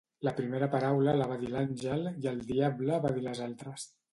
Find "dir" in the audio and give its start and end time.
1.43-1.51, 3.19-3.27